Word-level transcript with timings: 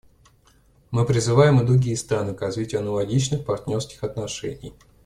Мы 0.89 1.05
призываем 1.05 1.59
и 1.59 1.63
другие 1.63 1.95
страны 1.95 2.33
к 2.33 2.41
развитию 2.41 2.81
аналогичных 2.81 3.45
партнерских 3.45 4.03
отношений. 4.03 4.73